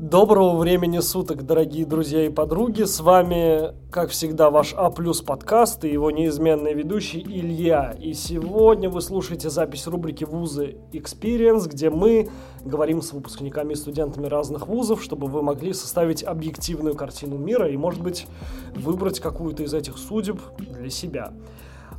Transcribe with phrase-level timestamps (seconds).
[0.00, 2.84] Доброго времени суток, дорогие друзья и подруги.
[2.84, 7.94] С вами, как всегда, ваш А плюс подкаст и его неизменный ведущий Илья.
[8.00, 12.30] И сегодня вы слушаете запись рубрики «Вузы Experience», где мы
[12.64, 17.76] говорим с выпускниками и студентами разных вузов, чтобы вы могли составить объективную картину мира и,
[17.76, 18.26] может быть,
[18.74, 21.34] выбрать какую-то из этих судеб для себя.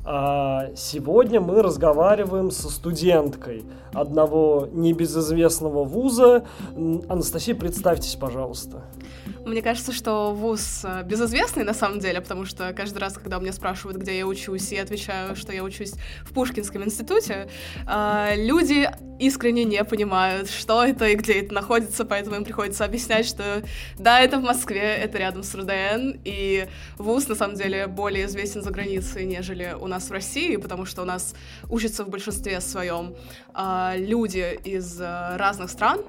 [0.03, 3.63] А сегодня мы разговариваем со студенткой
[3.93, 6.45] одного небезызвестного вуза.
[7.07, 8.83] Анастасия, представьтесь, пожалуйста.
[9.45, 13.51] Мне кажется, что вуз э, безызвестный на самом деле, потому что каждый раз, когда меня
[13.51, 17.47] спрашивают, где я учусь, я отвечаю, что я учусь в Пушкинском институте,
[17.87, 18.89] э, люди
[19.19, 23.63] искренне не понимают, что это и где это находится, поэтому им приходится объяснять, что
[23.97, 28.61] да, это в Москве, это рядом с РУДН, и вуз на самом деле более известен
[28.61, 31.35] за границей, нежели у нас в России, потому что у нас
[31.69, 33.15] учатся в большинстве своем
[33.55, 36.01] э, люди из разных стран,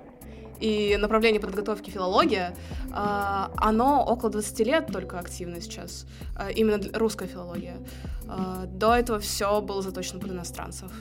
[0.62, 2.54] и направление подготовки филология,
[2.92, 7.76] а, оно около 20 лет только активно сейчас, а, именно русская филология.
[8.28, 10.92] А, до этого все было заточено под иностранцев.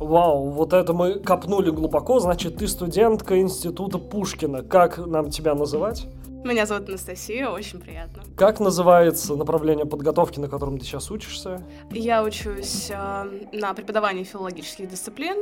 [0.00, 2.20] Вау, вот это мы копнули глубоко.
[2.20, 4.62] Значит, ты студентка института Пушкина.
[4.62, 6.06] Как нам тебя называть?
[6.44, 8.22] Меня зовут Анастасия, очень приятно.
[8.36, 11.62] Как называется направление подготовки, на котором ты сейчас учишься?
[11.90, 15.36] Я учусь э, на преподавании филологических дисциплин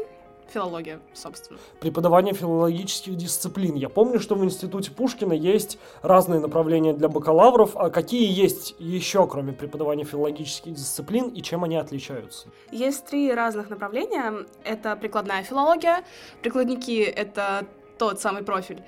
[0.52, 1.58] филология, собственно.
[1.80, 3.74] Преподавание филологических дисциплин.
[3.74, 7.76] Я помню, что в институте Пушкина есть разные направления для бакалавров.
[7.76, 12.48] А какие есть еще, кроме преподавания филологических дисциплин, и чем они отличаются?
[12.70, 14.46] Есть три разных направления.
[14.64, 16.04] Это прикладная филология.
[16.42, 17.66] Прикладники— это
[17.98, 18.82] тот самый профиль,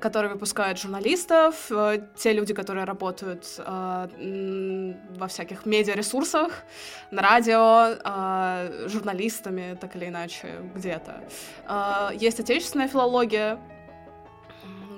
[0.00, 6.62] который выпускают журналистов, э, те люди, которые работают э, во всяких медиаресурсах,
[7.10, 11.22] на радио, э, журналистами, так или иначе, где-то.
[11.68, 13.58] Э, есть отечественная филология,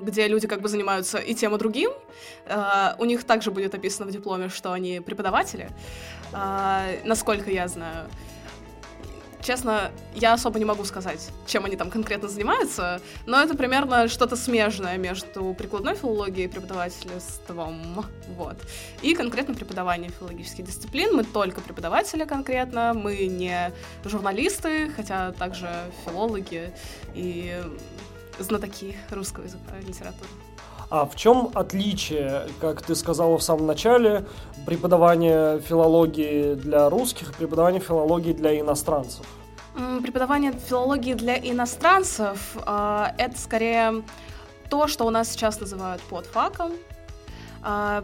[0.02, 1.90] где люди как бы занимаются и тем, и другим.
[2.46, 5.68] Uh, у них также будет описано в дипломе, что они преподаватели,
[6.32, 8.08] uh, насколько я знаю.
[9.42, 14.36] Честно, я особо не могу сказать, чем они там конкретно занимаются, но это примерно что-то
[14.36, 18.04] смежное между прикладной филологией и преподавательством.
[18.36, 18.56] Вот.
[19.02, 21.14] И конкретно преподавание филологических дисциплин.
[21.14, 23.72] Мы только преподаватели конкретно, мы не
[24.04, 25.70] журналисты, хотя также
[26.04, 26.72] филологи
[27.14, 27.62] и
[28.38, 30.28] знатоки русского языка и литературы.
[30.88, 34.24] А в чем отличие, как ты сказала в самом начале,
[34.66, 39.26] преподавания филологии для русских и преподавания филологии для иностранцев?
[40.02, 44.02] Преподавание филологии для иностранцев э, это скорее
[44.70, 46.72] то, что у нас сейчас называют подфаком.
[47.64, 48.02] Э,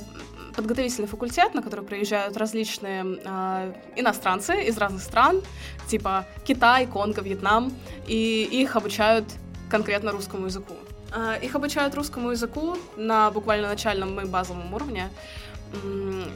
[0.54, 5.40] подготовительный факультет, на который приезжают различные э, иностранцы из разных стран,
[5.88, 7.72] типа Китай, Конго, Вьетнам,
[8.06, 9.24] и их обучают
[9.70, 10.74] конкретно русскому языку.
[11.14, 15.10] Э, их обучают русскому языку на буквально начальном и базовом уровне,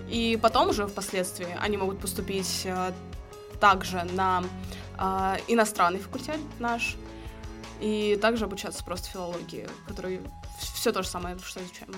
[0.09, 2.92] и потом уже впоследствии они могут поступить э,
[3.60, 4.42] также на
[4.98, 6.97] э, иностранный факультет наш,
[7.81, 10.20] и также обучаться просто филологии, который
[10.59, 11.94] все то же самое, что изучаем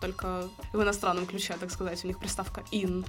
[0.00, 3.04] только в иностранном ключе, так сказать, у них приставка «in»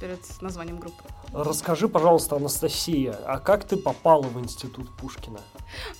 [0.00, 1.04] перед названием группы.
[1.32, 5.40] Расскажи, пожалуйста, Анастасия, а как ты попала в институт Пушкина?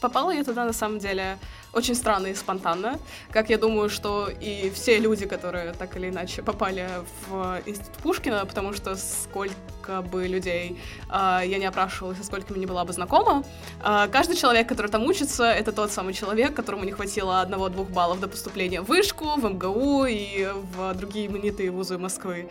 [0.00, 1.38] Попала я туда, на самом деле,
[1.72, 2.98] очень странно и спонтанно.
[3.30, 6.88] Как я думаю, что и все люди, которые так или иначе попали
[7.28, 9.54] в институт Пушкина, потому что сколько
[9.88, 13.44] бы людей э, я не опрашивалась, и сколько мне была бы знакома,
[13.84, 18.20] э, каждый человек, который там учится, это тот самый человек, которому не хватило одного-двух баллов
[18.20, 22.48] до поступления в Вышку, в МГУ и в другие именитые вузы Москвы.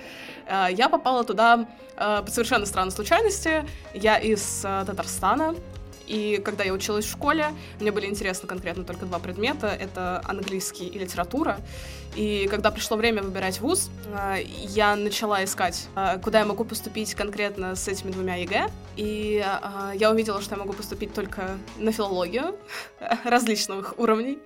[0.48, 3.66] Э, я попала туда э, по совершенно странной случайности.
[3.94, 5.56] Я из э, Татарстана,
[6.08, 7.48] и когда я училась в школе,
[7.80, 9.68] мне были интересны конкретно только два предмета.
[9.68, 11.58] Это английский и литература.
[12.16, 17.14] И когда пришло время выбирать вуз, э, я начала искать, э, куда я могу поступить
[17.14, 18.70] конкретно с этими двумя ЕГЭ.
[18.96, 22.58] И э, я увидела, что я могу поступить только на филологию
[23.26, 24.40] различных уровней.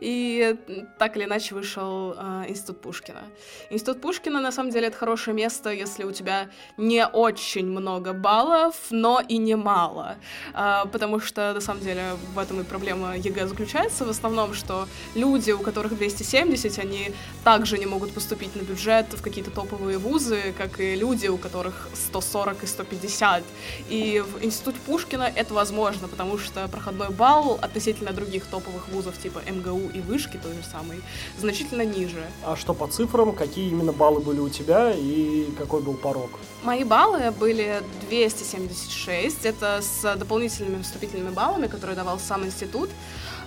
[0.00, 0.56] И
[0.98, 2.14] так или иначе вышел
[2.48, 3.22] Институт Пушкина.
[3.70, 8.74] Институт Пушкина, на самом деле, это хорошее место, если у тебя не очень много баллов,
[8.90, 10.16] но и не мало.
[10.52, 15.52] Потому что, на самом деле, в этом и проблема ЕГЭ заключается в основном, что люди,
[15.52, 17.03] у которых 270, они
[17.44, 21.88] также не могут поступить на бюджет в какие-то топовые вузы, как и люди, у которых
[21.94, 23.44] 140 и 150.
[23.88, 29.40] И в Институте Пушкина это возможно, потому что проходной балл относительно других топовых вузов типа
[29.50, 31.02] МГУ и Вышки, той же самой,
[31.38, 32.24] значительно ниже.
[32.44, 36.30] А что по цифрам, какие именно баллы были у тебя и какой был порог?
[36.62, 42.90] Мои баллы были 276, это с дополнительными вступительными баллами, которые давал сам институт.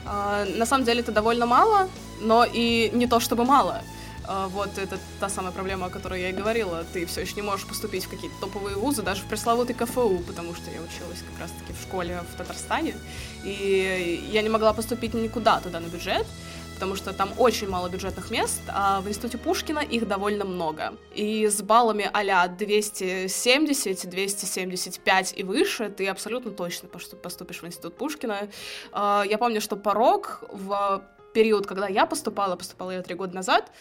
[0.05, 1.89] А, на самом деле это довольно мало,
[2.21, 3.81] но и не то чтобы мало.
[4.27, 6.83] А, вот это та самая проблема, о которой я и говорила.
[6.93, 10.53] Ты все еще не можешь поступить в какие-то топовые вузы, даже в пресловутый КФУ, потому
[10.53, 12.95] что я училась как раз-таки в школе в Татарстане,
[13.45, 16.27] и я не могла поступить никуда туда на бюджет,
[16.77, 20.93] потому что там очень мало бюджетных мест, а в институте Пушкина их довольно много.
[21.15, 28.47] И с баллами а 270, 275 и выше ты абсолютно точно поступишь в институт Пушкина.
[28.91, 31.01] А, я помню, что порог в
[31.33, 33.71] период, когда я поступала, поступала я три года назад,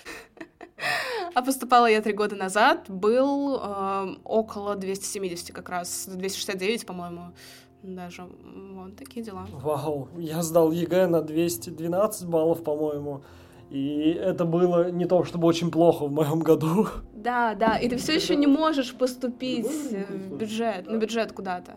[1.34, 7.34] а поступала я три года назад, был э, около 270 как раз, 269, по-моему
[7.82, 8.28] даже.
[8.74, 9.46] Вот такие дела.
[9.52, 13.22] Вау, я сдал ЕГЭ на 212 баллов, по-моему.
[13.70, 16.86] И это было не то чтобы очень плохо в моем году.
[17.14, 21.76] Да, да, и ты все еще не можешь поступить в бюджет, на бюджет куда-то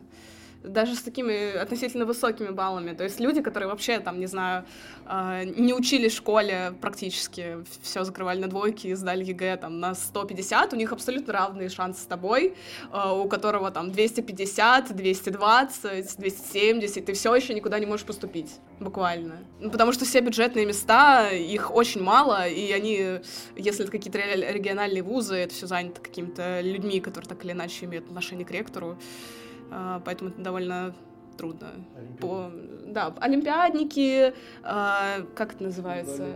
[0.64, 2.94] даже с такими относительно высокими баллами.
[2.94, 4.66] То есть люди, которые вообще, там, не знаю,
[5.06, 9.96] а, не учились в школе практически, все закрывали на двойки и сдали ЕГЭ там на
[9.96, 12.56] 150, у них абсолютно равные шансы с тобой,
[12.92, 19.38] а, у которого там 250, 220, 270, ты все еще никуда не можешь поступить, буквально.
[19.60, 23.22] Ну, потому что все бюджетные места, их очень мало, и они,
[23.56, 28.08] если это какие-то региональные вузы, это все занято какими-то людьми, которые так или иначе имеют
[28.08, 28.98] отношение к ректору.
[29.72, 30.94] А, поэтому это довольно
[31.38, 31.72] трудно.
[32.20, 32.52] По,
[32.86, 34.34] да, олимпиадники,
[34.64, 36.28] а, как это называется?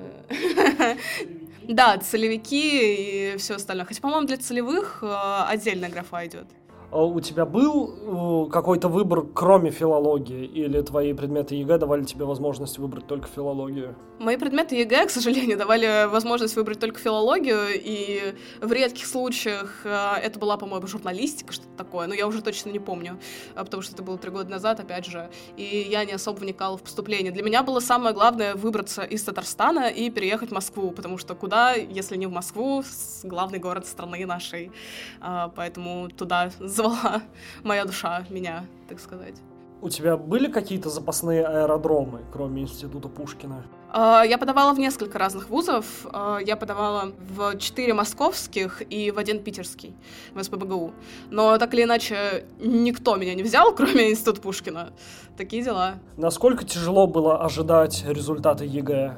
[1.67, 3.85] Да, целевики и все остальное.
[3.85, 6.47] Хотя, по-моему, для целевых а, отдельная графа идет.
[6.93, 12.77] А у тебя был какой-то выбор, кроме филологии, или твои предметы ЕГЭ давали тебе возможность
[12.77, 13.95] выбрать только филологию?
[14.19, 20.15] Мои предметы ЕГЭ, к сожалению, давали возможность выбрать только филологию, и в редких случаях э,
[20.21, 23.19] это была, по-моему, журналистика, что-то такое, но я уже точно не помню,
[23.55, 26.77] э, потому что это было три года назад, опять же, и я не особо вникала
[26.77, 27.31] в поступление.
[27.31, 31.73] Для меня было самое главное выбраться из Татарстана и переехать в Москву, потому что куда,
[31.73, 32.83] если не в Москву,
[33.23, 34.71] главный город страны нашей,
[35.21, 36.51] э, поэтому туда
[36.83, 37.21] звала
[37.63, 39.35] моя душа меня, так сказать.
[39.81, 43.65] У тебя были какие-то запасные аэродромы, кроме института Пушкина?
[43.91, 45.85] А, я подавала в несколько разных вузов.
[46.05, 49.93] А, я подавала в четыре московских и в один питерский,
[50.33, 50.93] в СПБГУ.
[51.31, 54.93] Но так или иначе, никто меня не взял, кроме института Пушкина.
[55.37, 55.95] Такие дела.
[56.15, 59.17] Насколько тяжело было ожидать результаты ЕГЭ?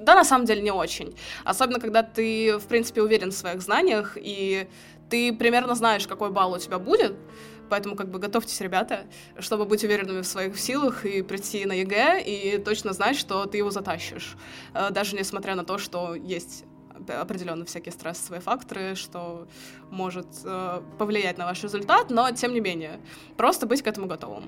[0.00, 1.14] Да, на самом деле не очень.
[1.44, 4.66] Особенно, когда ты, в принципе, уверен в своих знаниях, и
[5.10, 7.14] ты примерно знаешь, какой балл у тебя будет,
[7.68, 9.06] поэтому как бы готовьтесь, ребята,
[9.38, 13.58] чтобы быть уверенными в своих силах и прийти на ЕГЭ и точно знать, что ты
[13.58, 14.36] его затащишь,
[14.74, 16.64] э, даже несмотря на то, что есть
[17.08, 19.46] определенно всякие стрессовые факторы, что
[19.90, 23.00] может э, повлиять на ваш результат, но тем не менее,
[23.36, 24.44] просто быть к этому готовым.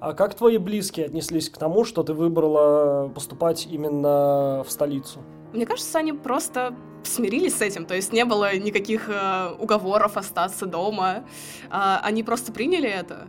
[0.00, 5.20] А как твои близкие отнеслись к тому, что ты выбрала поступать именно в столицу?
[5.54, 6.74] Мне кажется, они просто
[7.06, 11.24] смирились с этим, то есть не было никаких э, уговоров остаться дома.
[11.70, 13.28] Э, они просто приняли это.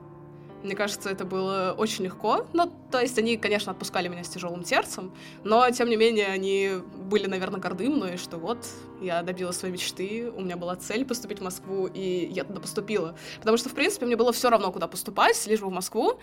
[0.65, 2.47] Мне кажется, это было очень легко.
[2.53, 5.13] Ну, то есть они, конечно, отпускали меня с тяжелым сердцем,
[5.43, 8.65] но, тем не менее, они были, наверное, горды мной, что вот,
[8.99, 13.15] я добилась своей мечты, у меня была цель поступить в Москву, и я туда поступила.
[13.39, 16.19] Потому что, в принципе, мне было все равно, куда поступать, лишь бы в Москву.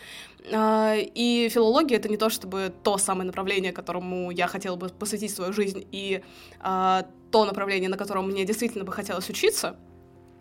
[0.52, 5.32] А, и филология— это не то чтобы то самое направление, которому я хотела бы посвятить
[5.32, 6.20] свою жизнь, и
[6.58, 9.76] а, то направление, на котором мне действительно бы хотелось учиться—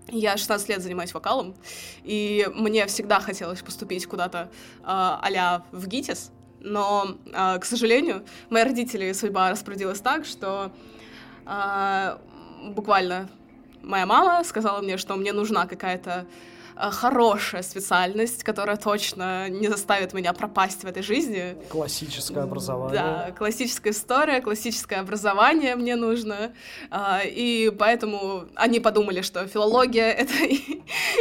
[0.09, 1.55] я 16 лет занимаюсь вокалом,
[2.03, 8.63] и мне всегда хотелось поступить куда-то э, а в ГИТИС, но, э, к сожалению, мои
[8.63, 10.71] родители судьба распорядилась так, что
[11.45, 12.17] э,
[12.69, 13.29] буквально
[13.81, 16.27] моя мама сказала мне, что мне нужна какая-то
[16.75, 21.57] хорошая специальность, которая точно не заставит меня пропасть в этой жизни.
[21.69, 22.99] Классическое образование.
[22.99, 26.53] Да, классическая история, классическое образование мне нужно.
[26.89, 30.33] А, и поэтому они подумали, что филология— это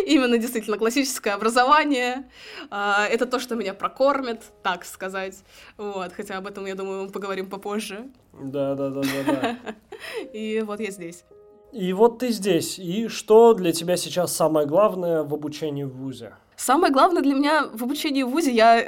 [0.07, 2.29] именно действительно классическое образование.
[2.71, 5.43] А, это то, что меня прокормит, так сказать.
[5.77, 8.09] Вот, хотя об этом, я думаю, мы поговорим попозже.
[8.33, 9.57] Да, да, да, да, да.
[10.33, 11.25] И вот я здесь.
[11.73, 12.79] И вот ты здесь.
[12.79, 16.35] И что для тебя сейчас самое главное в обучении в ВУЗе?
[16.57, 18.87] Самое главное для меня в обучении в ВУЗе, я...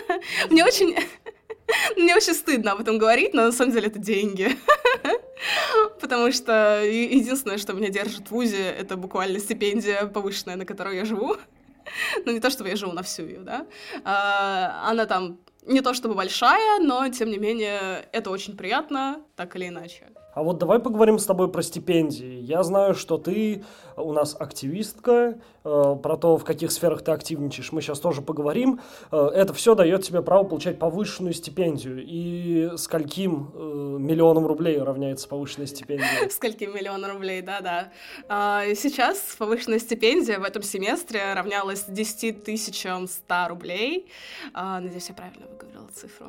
[0.50, 0.96] Мне очень...
[1.96, 4.56] Мне очень стыдно об этом говорить, но на самом деле это деньги.
[6.00, 11.04] Потому что единственное, что меня держит в ВУЗе, это буквально стипендия повышенная, на которую я
[11.04, 11.36] живу.
[12.24, 13.66] Ну, не то, чтобы я живу на всю ее, да.
[14.04, 19.56] А, она там не то чтобы большая, но, тем не менее, это очень приятно, так
[19.56, 20.12] или иначе.
[20.34, 22.40] А вот давай поговорим с тобой про стипендии.
[22.40, 23.64] Я знаю, что ты
[23.96, 28.80] у нас активистка, э, про то, в каких сферах ты активничаешь, мы сейчас тоже поговорим.
[29.12, 32.04] Э, это все дает тебе право получать повышенную стипендию.
[32.04, 33.58] И скольким э,
[34.00, 36.28] миллионам рублей равняется повышенная стипендия?
[36.30, 37.92] Скольким миллионам рублей, да-да.
[38.28, 44.08] А, сейчас повышенная стипендия в этом семестре равнялась 10 тысячам 100 рублей.
[44.52, 46.26] А, надеюсь, я правильно выговорила цифру.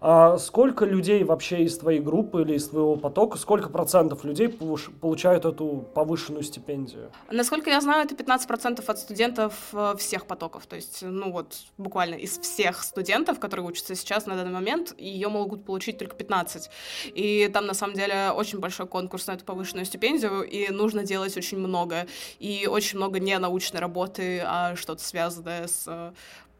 [0.00, 5.44] А сколько людей вообще из твоей группы или из твоего потока, сколько процентов людей получают
[5.44, 7.10] эту повышенную стипендию?
[7.30, 10.66] Насколько я знаю, это 15% от студентов э, всех потоков.
[10.66, 15.28] То есть, ну вот, буквально из всех студентов, которые учатся сейчас на данный момент, ее
[15.28, 16.70] могут получить только 15.
[17.14, 21.36] И там, на самом деле, очень большой конкурс на эту повышенную стипендию, и нужно делать
[21.36, 22.06] очень много.
[22.38, 26.12] И очень много не научной работы, а что-то связанное с э,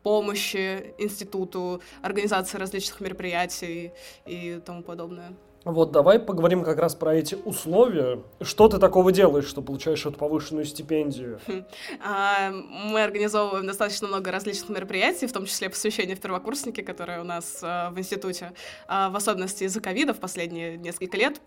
[0.04, 3.92] помощи институту, организации различных мероприятий
[4.26, 5.34] и тому подобное.
[5.64, 8.22] Вот, давай поговорим как раз про эти условия.
[8.42, 11.40] Что ты такого делаешь, что получаешь эту повышенную стипендию?
[12.06, 17.24] А, мы организовываем достаточно много различных мероприятий, в том числе посвящение в первокурсники, которые у
[17.24, 18.52] нас а, в институте,
[18.86, 21.40] а, в особенности из-за ковида в последние несколько лет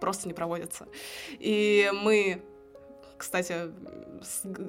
[0.00, 0.86] просто не проводятся.
[1.38, 2.42] И мы
[3.24, 3.72] кстати,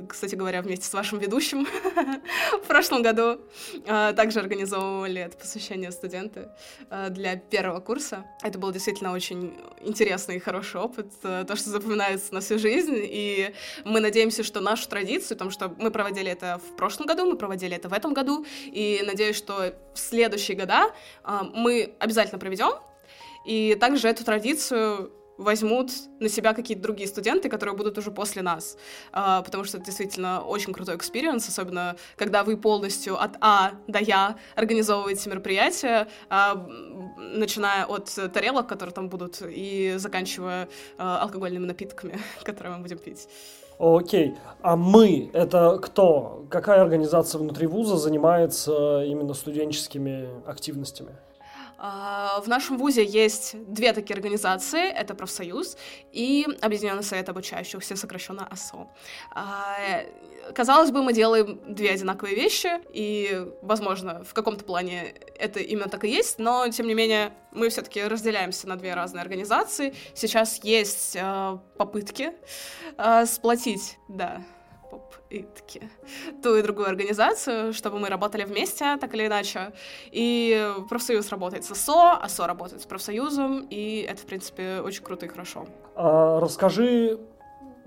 [0.07, 1.67] кстати говоря, вместе с вашим ведущим
[2.63, 3.41] в прошлом году
[3.85, 6.47] а, также организовывали это посвящение студенты
[6.89, 8.25] а, для первого курса.
[8.41, 12.95] Это был действительно очень интересный и хороший опыт, а, то, что запоминается на всю жизнь,
[12.95, 17.35] и мы надеемся, что нашу традицию, потому что мы проводили это в прошлом году, мы
[17.35, 20.93] проводили это в этом году, и надеюсь, что в следующие года
[21.53, 22.71] мы обязательно проведем,
[23.45, 28.77] и также эту традицию возьмут на себя какие-то другие студенты, которые будут уже после нас.
[29.11, 33.99] А, потому что это действительно очень крутой experience, особенно когда вы полностью от А до
[33.99, 36.67] Я организовываете мероприятие, а,
[37.17, 43.27] начиная от тарелок, которые там будут, и заканчивая а, алкогольными напитками, которые мы будем пить.
[43.77, 44.35] Окей.
[44.61, 46.45] А мы— это кто?
[46.49, 51.11] Какая организация внутри вуза занимается именно студенческими активностями?
[51.77, 54.89] А, в нашем вузе есть две такие организации.
[54.89, 55.77] Это профсоюз
[56.11, 58.87] и Объединенный совет обучающихся, сокращенно АСО.
[59.31, 60.03] А,
[60.53, 66.03] казалось бы, мы делаем две одинаковые вещи, и, возможно, в каком-то плане это именно так
[66.05, 69.93] и есть, но, тем не менее, мы все-таки разделяемся на две разные организации.
[70.13, 72.33] Сейчас есть э, попытки
[73.25, 74.41] сплотить, да,
[74.89, 75.89] поп-итки,
[76.43, 79.73] ту и другую организацию, чтобы мы работали вместе, так или иначе.
[80.11, 85.25] И профсоюз работает с АСО, АСО работает с профсоюзом, и это, в принципе, очень круто
[85.25, 85.65] и хорошо.
[85.95, 87.19] А, расскажи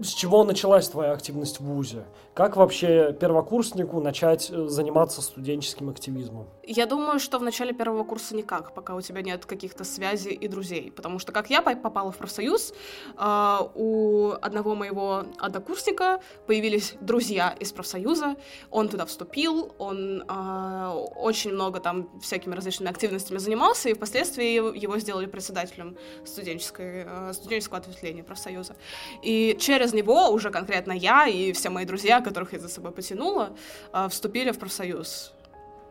[0.01, 2.05] с чего началась твоя активность в ВУЗе?
[2.35, 6.47] Как вообще первокурснику начать э, заниматься студенческим активизмом?
[6.63, 10.47] Я думаю, что в начале первого курса никак, пока у тебя нет каких-то связей и
[10.47, 10.93] друзей.
[10.93, 12.73] Потому что как я попала в профсоюз,
[13.17, 18.37] э, у одного моего однокурсника появились друзья из профсоюза,
[18.71, 24.99] он туда вступил, он э, очень много там всякими различными активностями занимался, и впоследствии его
[24.99, 28.77] сделали председателем студенческого ответвления профсоюза.
[29.23, 32.93] И через через него уже конкретно я и все мои друзья, которых я за собой
[32.93, 33.51] потянула,
[33.93, 35.33] а, вступили в профсоюз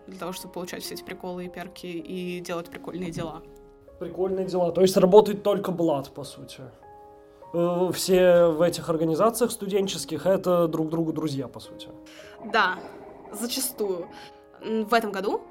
[0.08, 3.42] для того, чтобы получать все эти приколы и перки и делать прикольные дела.
[4.00, 4.72] Прикольные дела.
[4.72, 6.62] То есть работает только Блад, по сути.
[7.54, 11.90] Э, все в этих организациях студенческих это друг другу друзья, по сути.
[12.54, 12.78] Да,
[13.32, 14.08] зачастую.
[14.62, 15.42] В этом году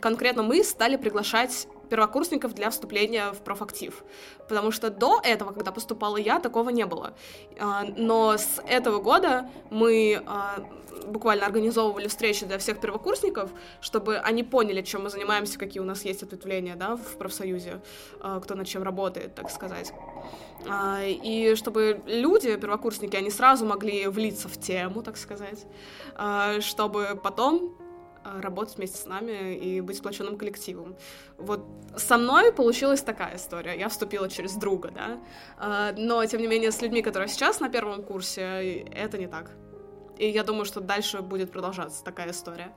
[0.00, 4.04] конкретно мы стали приглашать первокурсников для вступления в профактив.
[4.48, 7.14] Потому что до этого, когда поступала я, такого не было.
[7.58, 10.64] А, но с этого года мы а,
[11.06, 16.04] буквально организовывали встречи для всех первокурсников, чтобы они поняли, чем мы занимаемся, какие у нас
[16.04, 17.80] есть ответвления да, в профсоюзе,
[18.20, 19.92] а, кто над чем работает, так сказать.
[21.00, 25.66] И чтобы люди, первокурсники, они сразу могли влиться в тему, так сказать,
[26.60, 27.76] чтобы потом
[28.24, 30.96] работать вместе с нами и быть сплоченным коллективом.
[31.38, 31.64] Вот
[31.96, 33.78] со мной получилась такая история.
[33.78, 35.20] Я вступила через друга, да.
[35.58, 39.50] А, но, тем не менее, с людьми, которые сейчас на первом курсе, это не так.
[40.18, 42.72] И я думаю, что дальше будет продолжаться такая история.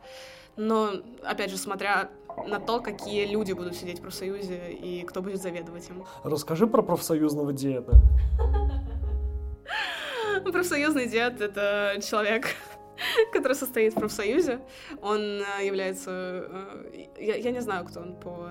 [0.57, 0.91] Но,
[1.23, 2.09] опять же, смотря
[2.47, 6.05] на то, какие люди будут сидеть в профсоюзе и кто будет заведовать им.
[6.23, 7.93] Расскажи про профсоюзного деда.
[10.51, 12.47] Профсоюзный дед— это человек,
[13.33, 14.59] который состоит в профсоюзе.
[15.01, 16.11] Он э, является...
[16.11, 18.49] Э, я, я не знаю, кто он по...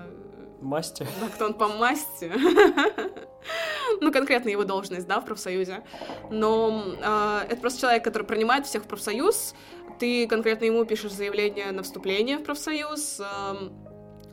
[0.61, 1.07] Масти?
[1.21, 2.33] Да, кто он по масти.
[4.01, 5.85] ну, конкретно его должность, да, в профсоюзе.
[6.31, 9.55] Но э, это просто человек, который принимает всех в профсоюз.
[9.99, 13.21] Ты конкретно ему пишешь заявление на вступление в профсоюз.
[13.21, 13.71] Э,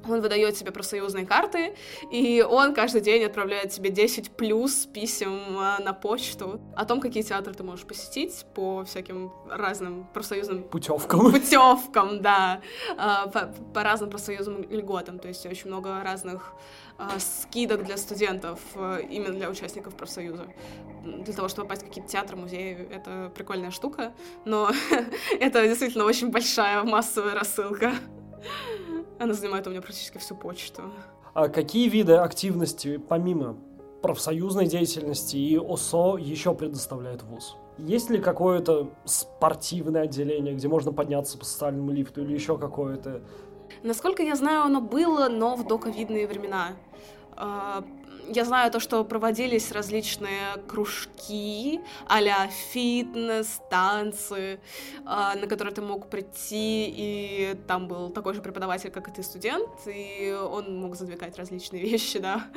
[0.07, 1.75] он выдает тебе профсоюзные карты,
[2.11, 7.23] и он каждый день отправляет тебе 10 плюс писем а, на почту о том, какие
[7.23, 10.63] театры ты можешь посетить по всяким разным профсоюзным...
[10.63, 11.31] Путевкам.
[11.31, 12.61] Путевкам, да.
[12.97, 15.19] А, по, по разным профсоюзным льготам.
[15.19, 16.53] То есть очень много разных
[16.97, 18.59] а, скидок для студентов,
[19.09, 20.47] именно для участников профсоюза.
[21.03, 24.13] Для того, чтобы попасть в какие-то театры, музеи, это прикольная штука,
[24.45, 24.71] но
[25.39, 27.93] это действительно очень большая массовая рассылка.
[29.21, 30.81] Она занимает у меня практически всю почту.
[31.35, 33.55] А какие виды активности, помимо
[34.01, 37.55] профсоюзной деятельности и ОСО, еще предоставляет ВУЗ?
[37.77, 43.21] Есть ли какое-то спортивное отделение, где можно подняться по социальному лифту или еще какое-то?
[43.83, 46.69] Насколько я знаю, оно было, но в доковидные времена.
[48.33, 54.61] Я знаю то, что проводились различные кружки а фитнес, танцы,
[55.05, 59.21] а, на которые ты мог прийти, и там был такой же преподаватель, как и ты
[59.21, 62.47] студент, и он мог задвигать различные вещи, да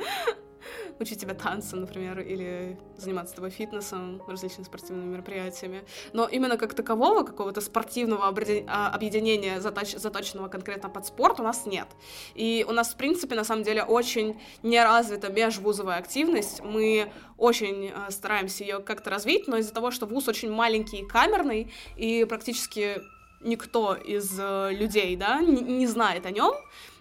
[0.99, 5.83] учить тебя танцам, например, или заниматься с тобой фитнесом, различными спортивными мероприятиями.
[6.13, 8.25] Но именно как такового, какого-то спортивного
[8.67, 11.87] а, объединения, заточ заточенного конкретно под спорт, у нас нет.
[12.33, 16.61] И у нас, в принципе, на самом деле, очень неразвита межвузовая активность.
[16.63, 21.07] Мы очень э, стараемся ее как-то развить, но из-за того, что вуз очень маленький и
[21.07, 23.01] камерный, и практически
[23.41, 26.53] никто из э, людей, да, не, не знает о нем,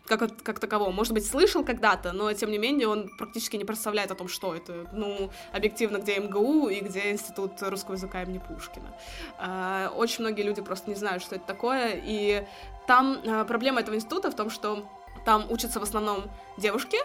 [0.07, 0.91] как, как такового.
[0.91, 4.55] Может быть, слышал когда-то, но, тем не менее, он практически не представляет о том, что
[4.55, 4.87] это.
[4.93, 8.95] Ну, объективно, где МГУ и где Институт русского языка имени Пушкина.
[9.39, 12.47] А, очень многие люди просто не знают, что это такое, и
[12.87, 14.89] там а, проблема этого института в том, что
[15.25, 16.25] там учатся в основном
[16.59, 16.99] девушки,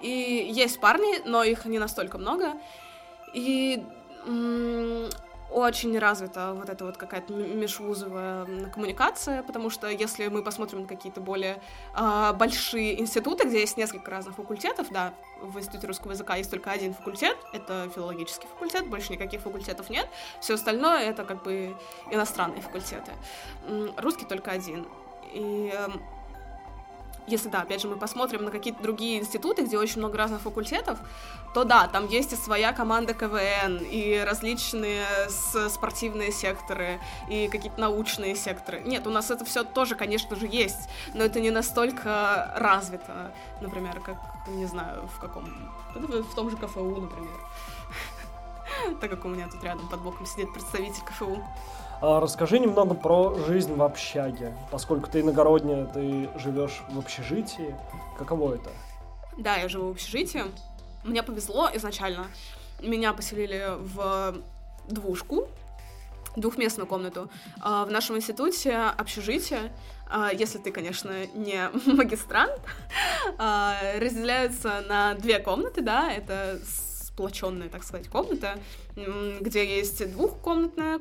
[0.00, 2.54] и есть парни, но их не настолько много,
[3.32, 3.84] и
[5.52, 11.20] очень развита вот эта вот какая-то межвузовая коммуникация, потому что если мы посмотрим на какие-то
[11.20, 11.62] более
[11.96, 16.70] э, большие институты, где есть несколько разных факультетов, да, в Институте русского языка есть только
[16.70, 20.08] один факультет, это филологический факультет, больше никаких факультетов нет,
[20.40, 21.76] все остальное это как бы
[22.10, 23.12] иностранные факультеты.
[23.96, 24.86] Русский только один.
[25.32, 26.02] И эм,
[27.26, 30.98] если да, опять же, мы посмотрим на какие-то другие институты, где очень много разных факультетов,
[31.54, 35.04] то да, там есть и своя команда КВН, и различные
[35.68, 38.80] спортивные секторы, и какие-то научные секторы.
[38.80, 44.00] Нет, у нас это все тоже, конечно же, есть, но это не настолько развито, например,
[44.00, 44.16] как,
[44.48, 45.44] не знаю, в каком...
[45.94, 47.32] В том же КФУ, например.
[49.00, 51.44] Так как у меня тут рядом под боком сидит представитель КФУ.
[52.04, 57.76] А расскажи немного про жизнь в общаге, поскольку ты иногородняя, ты живешь в общежитии.
[58.18, 58.70] Каково это?
[59.38, 60.42] Да, я живу в общежитии.
[61.04, 62.26] Мне повезло изначально.
[62.80, 64.34] Меня поселили в
[64.88, 65.46] двушку,
[66.34, 67.30] двухместную комнату.
[67.60, 69.72] А, в нашем институте общежитие,
[70.10, 72.60] а, если ты, конечно, не магистрант,
[73.38, 78.58] разделяются на две комнаты, да, это сплоченная, так сказать, комната,
[78.96, 80.98] где есть двухкомнатная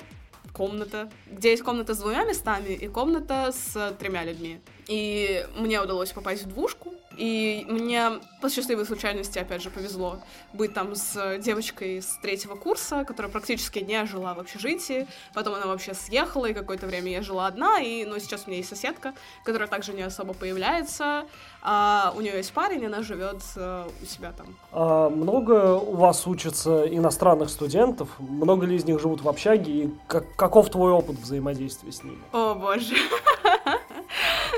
[0.53, 4.59] комната, где есть комната с двумя местами и комната с тремя людьми.
[4.87, 10.19] И мне удалось попасть в двушку, и мне по счастливой случайности, опять же, повезло
[10.53, 15.07] быть там с девочкой с третьего курса, которая практически не жила в общежитии.
[15.33, 18.57] Потом она вообще съехала, и какое-то время я жила одна, и, ну, сейчас у меня
[18.57, 21.25] есть соседка, которая также не особо появляется.
[21.61, 24.47] А у нее есть парень, она живет э, у себя там.
[24.71, 28.09] А много у вас учатся иностранных студентов?
[28.17, 29.71] Много ли из них живут в общаге?
[29.71, 32.21] И как, каков твой опыт взаимодействия с ними?
[32.31, 32.95] О, боже.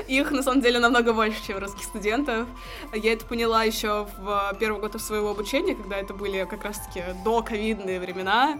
[0.08, 2.48] Их, на самом деле, намного больше, чем русских студентов.
[2.92, 7.42] Я это поняла еще в первый год своего обучения, когда это были как раз-таки до
[7.42, 8.58] ковидные времена.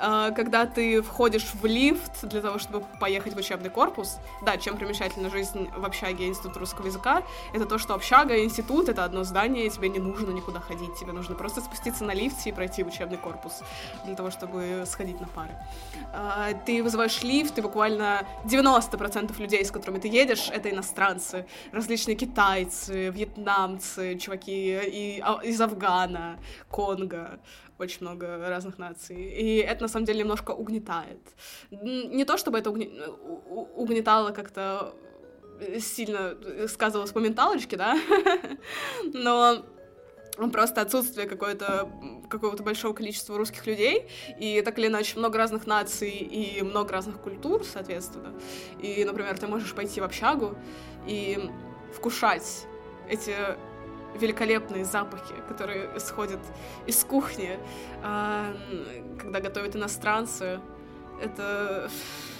[0.00, 4.76] А, когда ты входишь в лифт для того, чтобы поехать в учебный корпус, да, чем
[4.76, 9.24] примечательна жизнь в общаге Института русского языка, это то, что общага и институт— это одно
[9.24, 12.82] здание, и тебе не нужно никуда ходить, тебе нужно просто спуститься на лифте и пройти
[12.82, 13.60] в учебный корпус
[14.04, 15.56] для того, чтобы сходить на пары.
[16.12, 22.16] А, ты вызываешь лифт, и буквально 90% людей, с которыми ты едешь, это иностранцы, различные
[22.16, 26.38] китайцы, вьетнамцы, чуваки а, из Афгана,
[26.70, 27.40] Конго,
[27.78, 29.16] очень много разных наций.
[29.16, 31.20] И это на самом деле немножко угнетает.
[31.70, 34.94] Не то чтобы это угнетало как-то
[35.80, 36.36] сильно
[36.68, 37.98] сказывалось по менталочке, да,
[39.12, 39.64] но
[40.52, 41.90] просто отсутствие какое-то
[42.30, 44.06] какого-то большого количества русских людей,
[44.38, 48.34] и так или иначе много разных наций и много разных культур, соответственно.
[48.80, 50.56] И, например, ты можешь пойти в общагу
[51.06, 51.50] и
[51.92, 52.66] вкушать
[53.08, 53.34] эти
[54.14, 56.40] великолепные запахи, которые исходят
[56.86, 57.58] из кухни,
[58.02, 58.54] а,
[59.18, 60.60] когда готовят иностранцы,
[61.20, 61.90] это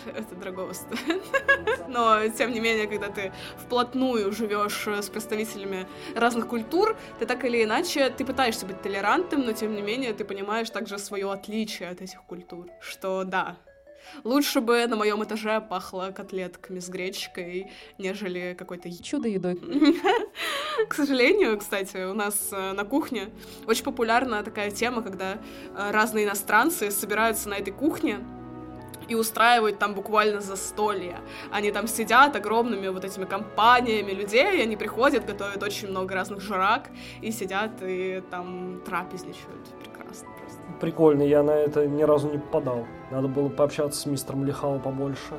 [0.07, 1.23] это дорого стоит.
[1.89, 7.63] Но, тем не менее, когда ты вплотную живешь с представителями разных культур, ты так или
[7.63, 12.01] иначе, ты пытаешься быть толерантным, но, тем не менее, ты понимаешь также свое отличие от
[12.01, 12.69] этих культур.
[12.81, 13.57] Что, да,
[14.25, 19.61] Лучше бы на моем этаже пахло котлетками с гречкой, нежели какой-то чудо-едой.
[20.89, 23.31] К сожалению, кстати, у нас э, на кухне
[23.67, 28.21] очень популярна такая тема, когда э, разные иностранцы собираются на этой кухне,
[29.09, 31.21] и устраивают там буквально застолья.
[31.51, 36.91] Они там сидят огромными вот этими компаниями людей, они приходят, готовят очень много разных жрак,
[37.23, 39.67] и сидят и там трапезничают.
[39.81, 40.29] Прекрасно
[40.81, 42.87] Прикольно, я на это ни разу не попадал.
[43.11, 45.35] Надо было пообщаться с мистером Лихао побольше.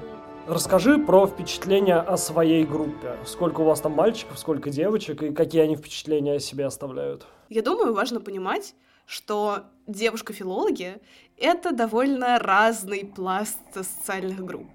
[0.48, 3.16] Расскажи про впечатления о своей группе.
[3.26, 7.28] Сколько у вас там мальчиков, сколько девочек, и какие они впечатления о себе оставляют?
[7.50, 8.74] Я думаю, важно понимать,
[9.06, 10.98] что девушка-филологи—
[11.38, 14.70] это довольно разный пласт социальных групп.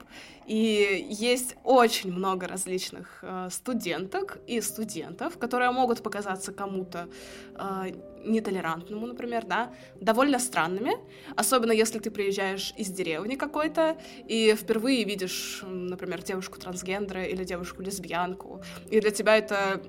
[0.46, 7.08] И есть очень много различных э, студенток и студентов, которые могут показаться кому-то
[7.54, 7.92] э,
[8.24, 10.92] нетолерантному, например, да, довольно странными,
[11.36, 17.82] особенно если ты приезжаешь из деревни какой-то и впервые видишь, например, девушку трансгендера или девушку
[17.82, 19.82] лесбиянку, и для тебя это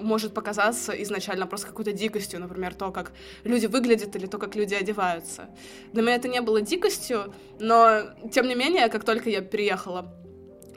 [0.00, 3.12] может показаться изначально просто какой-то дикостью, например, то, как
[3.44, 5.48] люди выглядят или то, как люди одеваются.
[5.92, 10.14] Для меня это не было дикостью, но, тем не менее, как только я переехала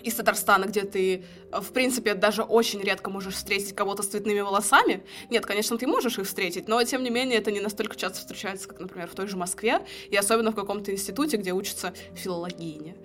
[0.03, 5.03] из Татарстана, где ты, в принципе, даже очень редко можешь встретить кого-то с цветными волосами.
[5.29, 8.67] Нет, конечно, ты можешь их встретить, но, тем не менее, это не настолько часто встречается,
[8.67, 12.95] как, например, в той же Москве, и особенно в каком-то институте, где учатся филологини.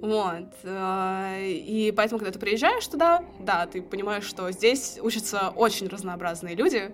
[0.00, 0.48] Вот.
[0.62, 6.54] Э, и поэтому, когда ты приезжаешь туда, да, ты понимаешь, что здесь учатся очень разнообразные
[6.54, 6.92] люди,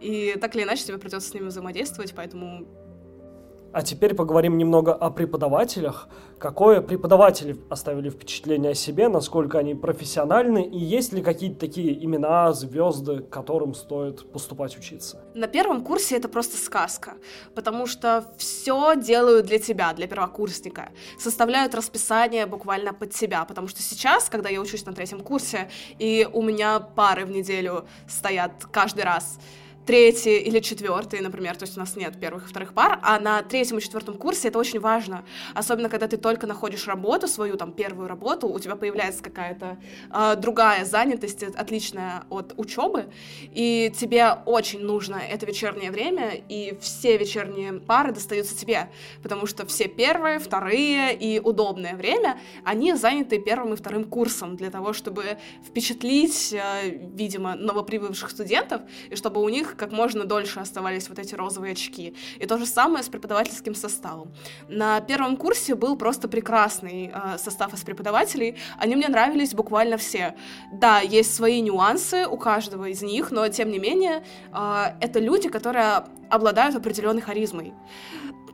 [0.00, 2.66] и так или иначе тебе придется с ними взаимодействовать, поэтому
[3.76, 6.08] а теперь поговорим немного о преподавателях.
[6.38, 12.54] Какое преподаватели оставили впечатление о себе, насколько они профессиональны, и есть ли какие-то такие имена,
[12.54, 15.20] звезды, которым стоит поступать учиться?
[15.34, 17.16] На первом курсе это просто сказка,
[17.54, 20.88] потому что все делают для тебя, для первокурсника.
[21.18, 26.26] Составляют расписание буквально под себя, потому что сейчас, когда я учусь на третьем курсе, и
[26.32, 29.38] у меня пары в неделю стоят каждый раз,
[29.86, 33.42] третий или четвертый, например, то есть у нас нет первых и вторых пар, а на
[33.42, 37.72] третьем и четвертом курсе это очень важно, особенно когда ты только находишь работу, свою там
[37.72, 39.78] первую работу, у тебя появляется какая-то
[40.12, 43.06] э, другая занятость, отличная от учебы,
[43.54, 48.90] и тебе очень нужно это вечернее время, и все вечерние пары достаются тебе,
[49.22, 54.70] потому что все первые, вторые и удобное время, они заняты первым и вторым курсом для
[54.70, 61.08] того, чтобы впечатлить, э, видимо, новоприбывших студентов, и чтобы у них как можно дольше оставались
[61.08, 62.14] вот эти розовые очки.
[62.38, 64.32] И то же самое с преподавательским составом.
[64.68, 68.56] На первом курсе был просто прекрасный э, состав из преподавателей.
[68.78, 70.34] Они мне нравились буквально все.
[70.72, 75.48] Да, есть свои нюансы у каждого из них, но тем не менее э, это люди,
[75.48, 77.72] которые обладают определенной харизмой.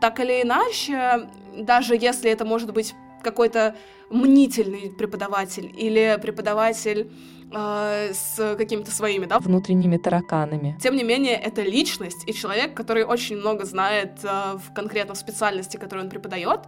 [0.00, 3.76] Так или иначе, даже если это может быть какой-то
[4.10, 7.10] мнительный преподаватель или преподаватель
[7.54, 10.76] э, с какими-то своими, да, внутренними тараканами.
[10.80, 15.76] Тем не менее, это личность и человек, который очень много знает э, в конкретном специальности,
[15.76, 16.60] которую он преподает.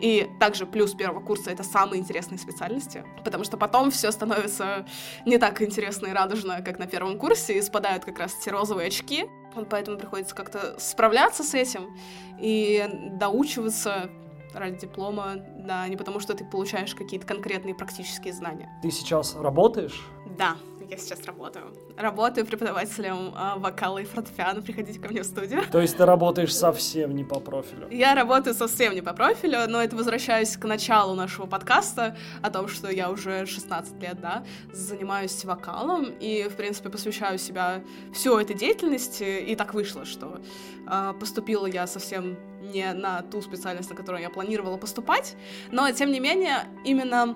[0.00, 4.86] И также плюс первого курса это самые интересные специальности, потому что потом все становится
[5.26, 8.88] не так интересно и радужно, как на первом курсе, и спадают как раз те розовые
[8.88, 9.26] очки.
[9.68, 11.94] Поэтому приходится как-то справляться с этим
[12.40, 14.10] и доучиваться
[14.54, 18.68] ради диплома, да, не потому что ты получаешь какие-то конкретные практические знания.
[18.82, 20.06] Ты сейчас работаешь?
[20.38, 20.56] Да,
[20.92, 21.72] я сейчас работаю.
[21.96, 24.60] Работаю преподавателем э, вокала и фортепиано.
[24.60, 25.62] Приходите ко мне в студию.
[25.70, 27.88] То есть ты работаешь совсем не по профилю?
[27.90, 32.68] Я работаю совсем не по профилю, но это возвращаюсь к началу нашего подкаста о том,
[32.68, 38.54] что я уже 16 лет, да, занимаюсь вокалом и, в принципе, посвящаю себя всю этой
[38.54, 39.40] деятельности.
[39.40, 40.40] И так вышло, что
[40.86, 45.36] э, поступила я совсем не на ту специальность, на которую я планировала поступать,
[45.70, 47.34] но, тем не менее, именно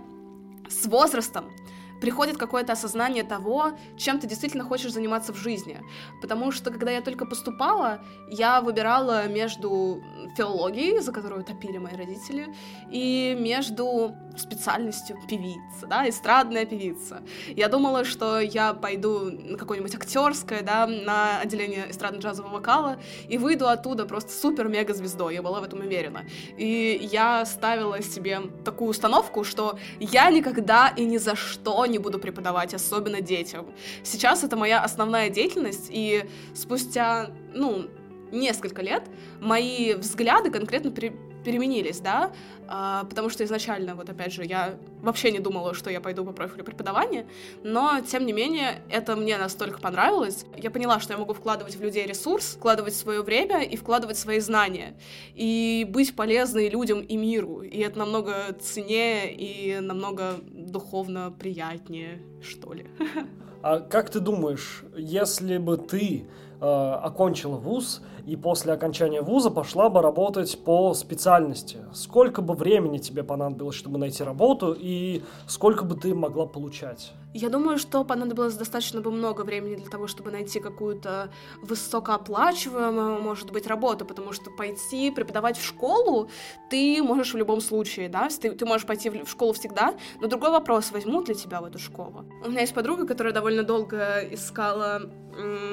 [0.68, 1.50] с возрастом
[2.00, 5.80] приходит какое-то осознание того, чем ты действительно хочешь заниматься в жизни.
[6.20, 10.02] Потому что, когда я только поступала, я выбирала между
[10.36, 12.54] филологией, за которую топили мои родители,
[12.90, 17.22] и между специальностью певица, да, эстрадная певица.
[17.48, 23.68] Я думала, что я пойду на какое-нибудь актерское, да, на отделение эстрадно-джазового вокала, и выйду
[23.68, 25.34] оттуда просто супер-мега звездой.
[25.34, 26.24] Я была в этом уверена.
[26.56, 32.18] И я ставила себе такую установку, что я никогда и ни за что не буду
[32.18, 33.66] преподавать, особенно детям.
[34.02, 37.88] Сейчас это моя основная деятельность, и спустя, ну,
[38.32, 39.04] несколько лет
[39.40, 41.14] мои взгляды конкретно при
[41.46, 42.32] переменились, да,
[42.66, 46.32] а, потому что изначально, вот опять же, я вообще не думала, что я пойду по
[46.32, 47.24] профилю преподавания,
[47.62, 50.44] но, тем не менее, это мне настолько понравилось.
[50.56, 54.40] Я поняла, что я могу вкладывать в людей ресурс, вкладывать свое время и вкладывать свои
[54.40, 54.96] знания,
[55.36, 62.72] и быть полезной людям и миру, и это намного ценнее и намного духовно приятнее, что
[62.72, 62.86] ли.
[63.62, 66.28] А как ты думаешь, если бы ты
[66.60, 73.22] окончила вуз и после окончания вуза пошла бы работать по специальности, сколько бы времени тебе
[73.22, 77.12] понадобилось, чтобы найти работу, и сколько бы ты могла получать?
[77.34, 81.30] Я думаю, что понадобилось достаточно бы много времени для того, чтобы найти какую-то
[81.62, 86.30] высокооплачиваемую, может быть, работу, потому что пойти преподавать в школу
[86.70, 90.50] ты можешь в любом случае, да, ты, ты можешь пойти в школу всегда, но другой
[90.50, 92.24] вопрос, возьмут ли тебя в эту школу.
[92.44, 95.02] У меня есть подруга, которая довольно долго искала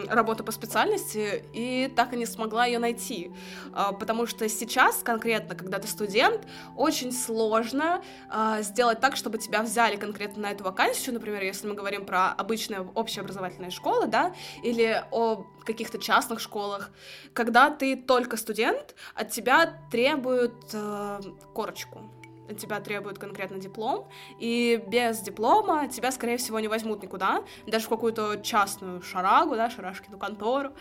[0.10, 3.32] работу по специальности, и так и не смогла ее найти,
[3.74, 6.46] а, потому что сейчас конкретно, когда ты студент,
[6.76, 11.76] очень сложно а, сделать так, чтобы тебя взяли конкретно на эту вакансию, например, если мы
[11.76, 16.92] говорим про обычные общеобразовательные школы, да, или о каких-то частных школах,
[17.34, 21.22] когда ты только студент, от тебя требуют э,
[21.54, 22.13] корочку
[22.50, 24.08] от тебя требуют конкретно диплом,
[24.40, 29.70] и без диплома тебя, скорее всего, не возьмут никуда, даже в какую-то частную шарагу, да,
[29.70, 30.74] шарашкину контору,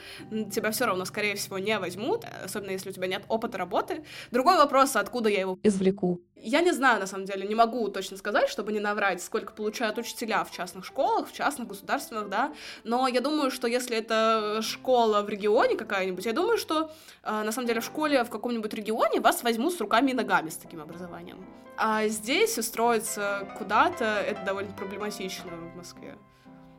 [0.53, 4.05] тебя все равно, скорее всего, не возьмут, особенно если у тебя нет опыта работы.
[4.31, 6.20] Другой вопрос, откуда я его извлеку.
[6.44, 9.96] Я не знаю, на самом деле, не могу точно сказать, чтобы не наврать, сколько получают
[9.98, 12.52] учителя в частных школах, в частных государственных, да,
[12.83, 16.90] но я думаю, что если это школа в регионе какая-нибудь, я думаю, что
[17.22, 20.48] э, на самом деле в школе в каком-нибудь регионе вас возьмут с руками и ногами
[20.48, 21.46] с таким образованием.
[21.76, 26.16] А здесь устроиться куда-то это довольно проблематично в Москве.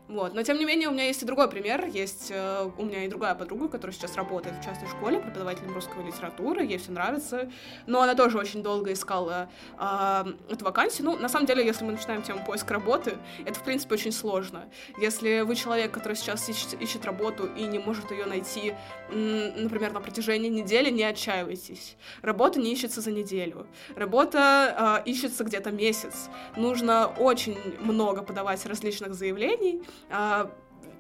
[0.10, 0.34] Вот.
[0.34, 1.86] Но, тем не менее, у меня есть и другой пример.
[1.86, 6.04] Есть э, у меня и другая подруга, которая сейчас работает в частной школе, преподавателем русской
[6.04, 7.50] литературы, ей все нравится.
[7.88, 11.06] Но она тоже очень долго искала э, эту вакансию.
[11.06, 14.66] Ну, на самом деле, если мы начинаем тему поиска работы, это, в принципе, очень сложно.
[14.98, 18.74] Если вы человек, который сейчас ищет, ищет работу и не может ее найти,
[19.10, 21.96] например, на протяжении недели, не отчаивайтесь.
[22.22, 23.68] Работа не ищется за неделю.
[23.96, 26.30] Работа э, ищется где-то месяц.
[26.58, 29.82] Нужно очень много подавать различных заявлений,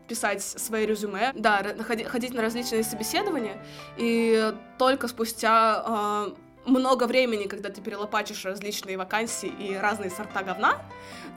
[0.07, 3.63] писать свои резюме, да, ходить на различные собеседования,
[3.97, 6.33] и только спустя э,
[6.65, 10.81] много времени, когда ты перелопачишь различные вакансии и разные сорта говна,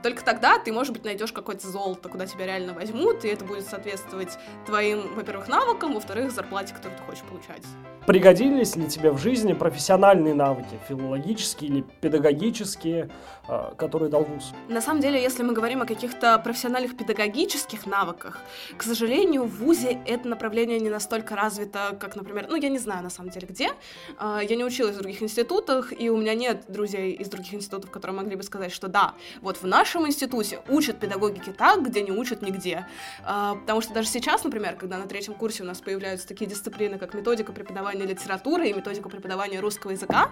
[0.03, 3.67] только тогда ты, может быть, найдешь какое-то золото, куда тебя реально возьмут, и это будет
[3.67, 7.63] соответствовать твоим, во-первых, навыкам, во-вторых, зарплате, которую ты хочешь получать.
[8.07, 13.11] Пригодились ли тебе в жизни профессиональные навыки, филологические или педагогические,
[13.49, 14.53] а, которые дал ВУЗ?
[14.69, 18.39] На самом деле, если мы говорим о каких-то профессиональных педагогических навыках,
[18.77, 23.03] к сожалению, в ВУЗе это направление не настолько развито, как, например, ну, я не знаю,
[23.03, 23.71] на самом деле, где.
[24.19, 27.91] А, я не училась в других институтах, и у меня нет друзей из других институтов,
[27.91, 32.13] которые могли бы сказать, что да, вот в нашем институте учат педагогики так, где не
[32.13, 32.87] учат нигде.
[33.25, 36.99] А, потому что даже сейчас, например, когда на третьем курсе у нас появляются такие дисциплины,
[36.99, 40.31] как методика преподавания литературы и методику преподавания русского языка,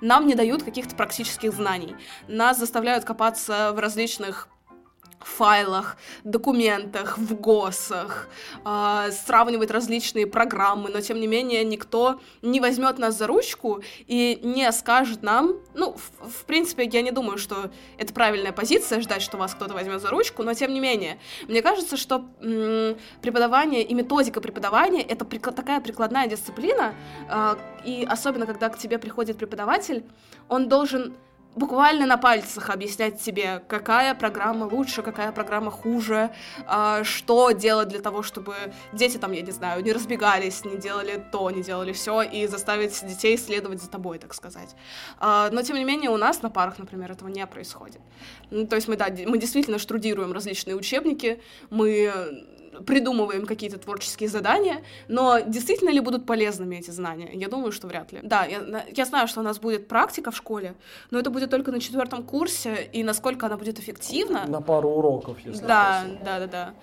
[0.00, 1.96] нам не дают каких-то практических знаний.
[2.28, 4.48] Нас заставляют копаться в различных
[5.20, 8.28] файлах, документах, в ГОСах,
[8.64, 14.40] э, сравнивать различные программы, но тем не менее никто не возьмет нас за ручку и
[14.42, 19.22] не скажет нам, ну, в, в принципе, я не думаю, что это правильная позиция, ждать,
[19.22, 23.82] что вас кто-то возьмет за ручку, но тем не менее, мне кажется, что м- преподавание
[23.82, 26.94] и методика преподавания это прик- такая прикладная дисциплина,
[27.30, 30.04] э, и особенно когда к тебе приходит преподаватель,
[30.48, 31.14] он должен
[31.56, 36.30] буквально на пальцах объяснять себе, какая программа лучше, какая программа хуже,
[36.66, 38.54] э, что делать для того, чтобы
[38.92, 43.04] дети там, я не знаю, не разбегались, не делали то, не делали все, и заставить
[43.06, 44.76] детей следовать за тобой, так сказать.
[45.20, 48.00] Э, но, тем не менее, у нас на парах, например, этого не происходит.
[48.50, 52.12] Ну, то есть мы, да, мы действительно штрудируем различные учебники, мы
[52.86, 57.30] придумываем какие-то творческие задания, но действительно ли будут полезными эти знания?
[57.32, 58.20] Я думаю, что вряд ли.
[58.22, 60.74] Да, я, я знаю, что у нас будет практика в школе,
[61.10, 64.46] но это будет только на четвертом курсе, и насколько она будет эффективна...
[64.46, 66.74] На пару уроков, если Да, да, да, да.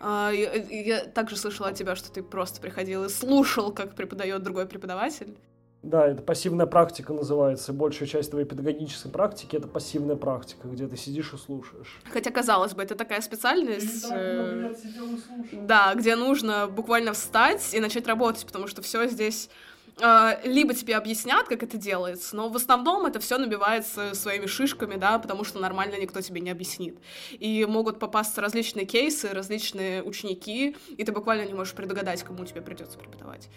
[0.00, 4.42] А, я, я также слышала от тебя, что ты просто приходил и слушал, как преподает
[4.42, 5.34] другой преподаватель.
[5.84, 7.74] Да, это пассивная практика называется.
[7.74, 12.00] Большая часть твоей педагогической практики это пассивная практика, где ты сидишь и слушаешь.
[12.10, 14.06] Хотя, казалось бы, это такая специальность.
[14.10, 14.74] Э,
[15.52, 19.50] да, где нужно буквально встать и начать работать, потому что все здесь
[19.96, 25.18] либо тебе объяснят, как это делается, но в основном это все набивается своими шишками, да,
[25.18, 26.98] потому что нормально никто тебе не объяснит.
[27.30, 32.60] И могут попасться различные кейсы, различные ученики, и ты буквально не можешь предугадать, кому тебе
[32.60, 33.48] придется преподавать.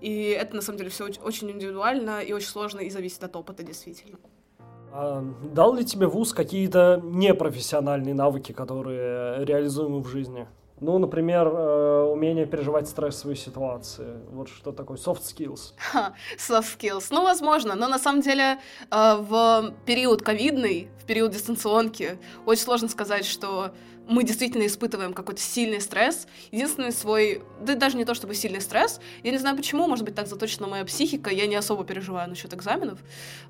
[0.00, 3.62] И это на самом деле все очень индивидуально и очень сложно и зависит от опыта
[3.62, 4.18] действительно.
[4.92, 10.46] А дал ли тебе вуз какие-то непрофессиональные навыки, которые реализуемы в жизни?
[10.80, 14.18] Ну, например, э, умение переживать стрессовые ситуации.
[14.30, 15.72] Вот что такое soft skills.
[16.36, 17.06] soft skills.
[17.10, 18.58] Ну, возможно, но на самом деле
[18.90, 23.70] э, в период ковидный, в период дистанционки, очень сложно сказать, что
[24.06, 26.26] мы действительно испытываем какой-то сильный стресс.
[26.50, 30.14] Единственный свой, да даже не то чтобы сильный стресс, я не знаю почему, может быть
[30.14, 32.98] так заточена моя психика, я не особо переживаю насчет экзаменов.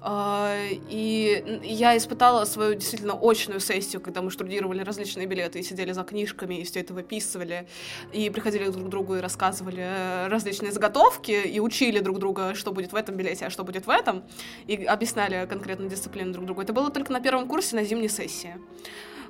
[0.01, 0.57] А,
[0.89, 6.05] и я испытала свою действительно очную сессию, когда мы штудировали различные билеты и сидели за
[6.05, 7.69] книжками, и все это выписывали,
[8.13, 12.73] и приходили друг к другу и рассказывали э, различные заготовки, и учили друг друга, что
[12.73, 14.25] будет в этом билете, а что будет в этом,
[14.67, 16.63] и объясняли конкретно дисциплины друг другу.
[16.63, 18.57] Это было только на первом курсе на зимней сессии.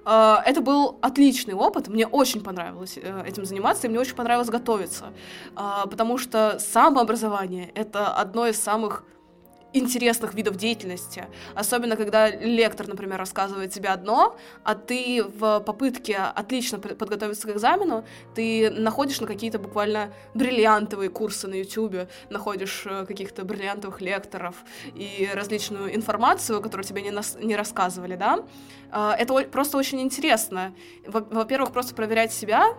[0.04, 4.48] А, это был отличный опыт, мне очень понравилось э, этим заниматься, и мне очень понравилось
[4.48, 5.06] готовиться,
[5.56, 9.04] а, потому что самообразование— это одно из самых
[9.74, 11.26] интересных видов деятельности.
[11.54, 18.04] Особенно, когда лектор, например, рассказывает тебе одно, а ты в попытке отлично подготовиться к экзамену,
[18.34, 24.56] ты находишь на какие-то буквально бриллиантовые курсы на YouTube, находишь э, каких-то бриллиантовых лекторов
[24.94, 28.44] и различную информацию, которую тебе не, нас, не рассказывали, да.
[28.90, 30.74] А, это просто очень интересно.
[31.06, 32.76] Во-первых, просто проверять себя,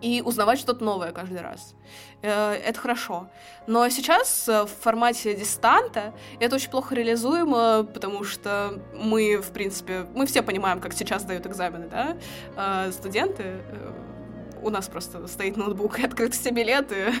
[0.00, 1.74] и узнавать что-то новое каждый раз.
[2.22, 3.28] Э, это хорошо.
[3.66, 10.06] Но сейчас э, в формате дистанта это очень плохо реализуемо, потому что мы, в принципе,
[10.14, 12.16] мы все понимаем, как сейчас дают экзамены, да,
[12.56, 13.60] э, студенты.
[14.60, 17.12] У нас просто стоит ноутбук и открыты все билеты.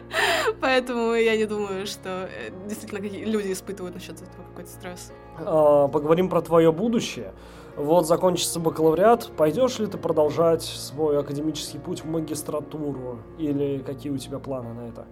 [0.60, 2.30] Поэтому я не думаю, что
[2.66, 5.12] действительно люди испытывают насчет этого какой-то стресс.
[5.38, 7.34] А, поговорим про твое будущее.
[7.78, 13.20] Вот закончится бакалавриат, пойдешь ли ты продолжать свой академический путь в магистратуру?
[13.38, 15.06] Или какие у тебя планы на это?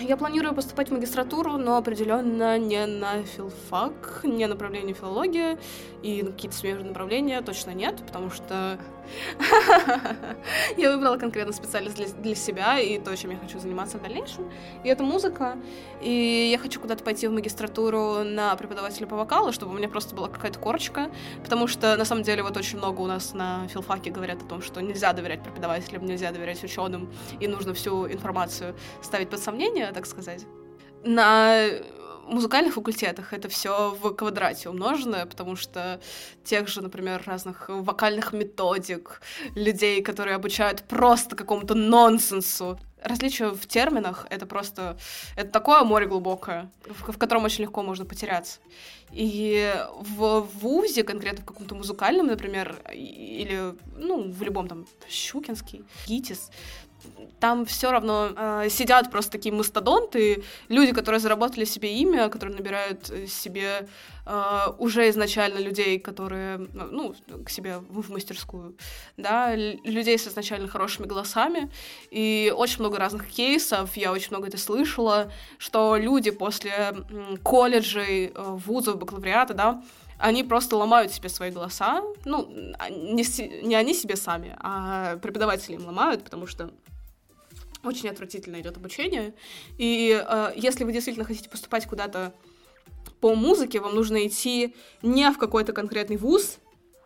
[0.00, 5.58] Я планирую поступать в магистратуру, но определенно не на филфак, не направление филология
[6.02, 8.78] и какие-то смежные направления точно нет, потому что
[10.76, 14.50] я выбрала конкретно специальность для, для себя и то, чем я хочу заниматься в дальнейшем.
[14.84, 15.56] И это музыка.
[16.00, 20.14] И я хочу куда-то пойти в магистратуру на преподавателя по вокалу, чтобы у меня просто
[20.14, 21.10] была какая-то корочка.
[21.42, 24.62] Потому что, на самом деле, вот очень много у нас на филфаке говорят о том,
[24.62, 30.06] что нельзя доверять преподавателям, нельзя доверять ученым, и нужно всю информацию ставить под сомнение, так
[30.06, 30.44] сказать.
[31.04, 31.66] На
[32.30, 36.00] музыкальных факультетах это все в квадрате умноженное, потому что
[36.44, 39.20] тех же, например, разных вокальных методик,
[39.54, 42.78] людей, которые обучают просто какому-то нонсенсу.
[43.02, 44.98] Различие в терминах— это просто...
[45.34, 48.60] Это такое море глубокое, в, в котором очень легко можно потеряться.
[49.10, 56.50] И в ВУЗе, конкретно в каком-то музыкальном, например, или, ну, в любом там, Щукинский, ГИТИС,
[57.40, 63.10] там все равно э, сидят просто такие мастодонты, люди, которые заработали себе имя, которые набирают
[63.10, 63.88] э, себе
[64.26, 68.76] э, уже изначально людей, которые, ну, к себе в мастерскую,
[69.16, 71.70] да, людей с изначально хорошими голосами,
[72.10, 76.92] и очень много разных кейсов, я очень много это слышала, что люди после
[77.42, 79.82] колледжей, э, вузов, бакалавриата, да,
[80.18, 82.46] они просто ломают себе свои голоса, ну,
[82.78, 83.24] а, не,
[83.62, 86.70] не они себе сами, а преподаватели им ломают, потому что
[87.84, 89.34] очень отвратительно идет обучение.
[89.78, 92.34] И э, если вы действительно хотите поступать куда-то
[93.20, 96.58] по музыке, вам нужно идти не в какой-то конкретный вуз,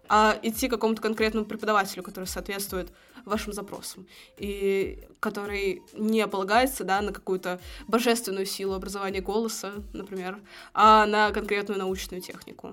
[0.09, 2.93] а идти к какому-то конкретному преподавателю, который соответствует
[3.25, 4.07] вашим запросам,
[4.37, 7.59] и который не полагается да, на какую-то
[7.89, 10.41] божественную силу образования голоса, например,
[10.75, 12.73] а на конкретную научную технику,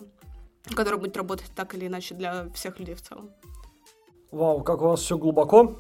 [0.76, 3.32] которая будет работать так или иначе для всех людей в целом.
[4.32, 5.78] Вау, как у вас все глубоко.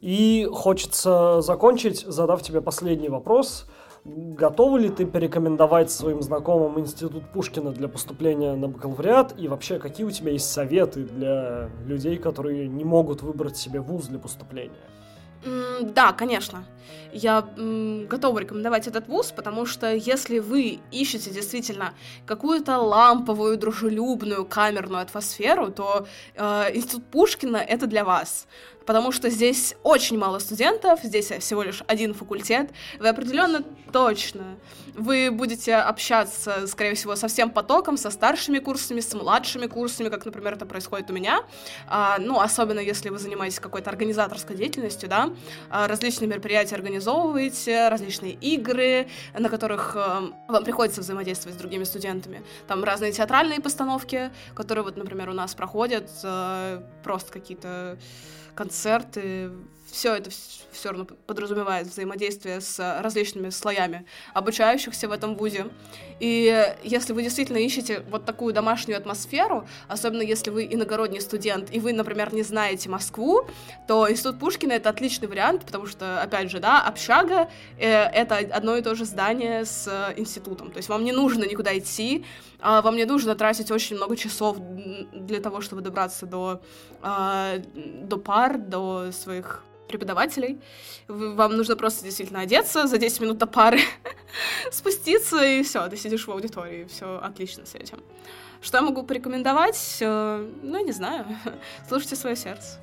[0.00, 3.66] И хочется закончить, задав тебе последний вопрос.
[4.04, 9.34] Готова ли ты порекомендовать своим знакомым Институт Пушкина для поступления на бакалавриат?
[9.38, 14.06] И вообще, какие у тебя есть советы для людей, которые не могут выбрать себе вуз
[14.06, 14.72] для поступления?
[15.80, 16.64] Да, конечно.
[17.12, 17.42] Я
[18.08, 21.94] готова рекомендовать этот вуз, потому что если вы ищете действительно
[22.26, 28.46] какую-то ламповую, дружелюбную, камерную атмосферу, то э, Институт Пушкина это для вас.
[28.86, 34.56] потому что здесь очень мало студентов, здесь всего лишь один факультет, вы определенно точно
[34.94, 40.24] вы будете общаться, скорее всего, со всем потоком, со старшими курсами, с младшими курсами, как,
[40.24, 41.42] например, это происходит у меня.
[41.88, 45.30] А, ну, особенно если вы занимаетесь какой-то организаторской деятельностью, да,
[45.70, 52.42] а, различные мероприятия организовываете, различные игры, на которых а, вам приходится взаимодействовать с другими студентами.
[52.68, 57.98] Там разные театральные постановки, которые вот, например, у нас проходят, а, просто какие-то
[58.54, 59.50] концерты,
[59.92, 65.66] все это все равно подразумевает взаимодействие с различными слоями обучающихся в этом вузе.
[66.18, 71.78] И если вы действительно ищете вот такую домашнюю атмосферу, особенно если вы иногородний студент, и
[71.78, 73.46] вы, например, не знаете Москву,
[73.86, 78.76] то Институт Пушкина— это отличный вариант, потому что, опять же, да, общага э,— это одно
[78.76, 80.70] и то же здание с институтом.
[80.70, 82.24] То есть вам не нужно никуда идти,
[82.60, 84.56] а вам не нужно тратить очень много часов
[85.12, 86.60] для того, чтобы добраться до,
[87.02, 90.60] а, до пар, до своих преподавателей.
[91.08, 93.80] Вам нужно просто действительно одеться за 10 минут до пары,
[94.72, 97.98] спуститься, и все, ты сидишь в аудитории, все отлично с этим.
[98.62, 99.98] Что я могу порекомендовать?
[100.00, 101.26] Э, ну, не знаю.
[101.88, 102.78] Слушайте свое сердце.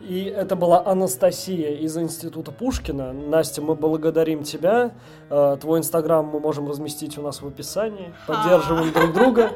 [0.00, 3.12] И это была Анастасия из Института Пушкина.
[3.12, 4.92] Настя, мы благодарим тебя.
[5.28, 8.14] Э, твой инстаграм мы можем разместить у нас в описании.
[8.26, 9.50] Поддерживаем друг друга.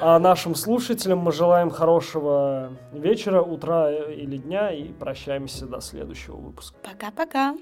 [0.00, 6.76] А нашим слушателям мы желаем хорошего вечера, утра или дня и прощаемся до следующего выпуска.
[6.82, 7.56] Пока-пока.